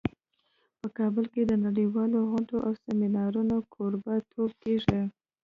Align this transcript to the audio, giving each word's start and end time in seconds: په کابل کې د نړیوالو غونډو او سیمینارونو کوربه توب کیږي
په 0.79 0.87
کابل 0.97 1.25
کې 1.33 1.41
د 1.47 1.53
نړیوالو 1.65 2.17
غونډو 2.29 2.57
او 2.65 2.71
سیمینارونو 2.83 3.55
کوربه 3.73 4.13
توب 4.31 4.51
کیږي 4.63 5.01